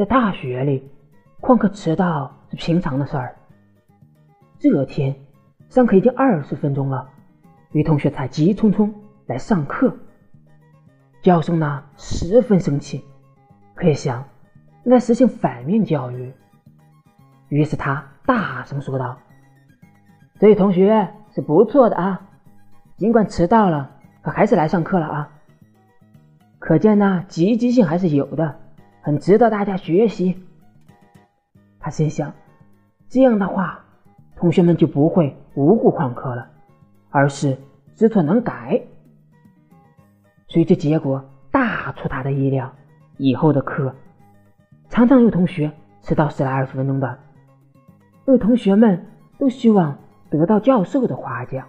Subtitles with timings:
[0.00, 0.90] 在大学里，
[1.42, 3.36] 旷课迟到是平常的事儿。
[4.58, 5.14] 这天
[5.68, 7.06] 上课已经二十分钟了，
[7.70, 8.90] 女同学才急匆匆
[9.26, 9.94] 来上课。
[11.20, 13.04] 教授呢十分生气，
[13.74, 14.24] 可以想
[14.84, 16.32] 应该实行反面教育。
[17.50, 19.18] 于是他大声说道
[20.40, 22.26] ：“这位同学是不错的啊，
[22.96, 23.90] 尽管迟到了，
[24.22, 25.28] 可还是来上课了啊。
[26.58, 28.58] 可见呢积极性还是有的，
[29.02, 30.42] 很值得大家学习。”
[31.80, 32.32] 他心想：
[33.08, 33.84] 这样的话，
[34.36, 36.48] 同学们就不会无故旷课了，
[37.10, 37.56] 而是
[37.94, 38.82] 知错能改。
[40.48, 42.72] 所以这结果大出他的意料，
[43.16, 43.94] 以后的课
[44.88, 45.72] 常常有同学
[46.02, 47.18] 迟到十来二十分钟的，
[48.26, 49.06] 因为同学们
[49.38, 49.96] 都希望
[50.28, 51.66] 得到教授的夸奖。